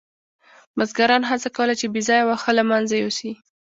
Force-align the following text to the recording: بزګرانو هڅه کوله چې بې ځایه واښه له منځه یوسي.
بزګرانو 0.77 1.29
هڅه 1.31 1.49
کوله 1.57 1.73
چې 1.79 1.85
بې 1.93 2.01
ځایه 2.07 2.23
واښه 2.25 2.51
له 2.57 2.63
منځه 2.71 2.95
یوسي. 2.97 3.31